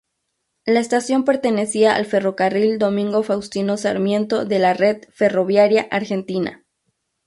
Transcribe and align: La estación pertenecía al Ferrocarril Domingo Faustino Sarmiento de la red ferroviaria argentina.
La 0.65 0.79
estación 0.79 1.25
pertenecía 1.25 1.93
al 1.93 2.07
Ferrocarril 2.07 2.79
Domingo 2.79 3.21
Faustino 3.21 3.77
Sarmiento 3.77 4.45
de 4.45 4.57
la 4.57 4.73
red 4.73 5.03
ferroviaria 5.11 5.83
argentina. 5.91 6.65